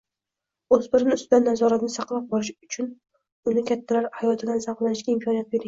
O‘spirin 0.77 1.13
ustidan 1.15 1.45
nazoratni 1.49 1.91
saqlab 1.97 2.25
qolish 2.33 2.51
uchun 2.69 2.89
unga 3.53 3.67
kattalar 3.71 4.11
hayotidan 4.19 4.67
zavqlanishga 4.69 5.19
imkoniyat 5.19 5.57
bering. 5.57 5.59